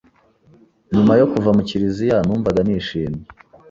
Nyuma 0.93 1.13
yo 1.19 1.25
kuva 1.31 1.49
mu 1.57 1.61
kiriziya 1.67 2.17
numvaga 2.25 2.59
nishimye 2.63 3.21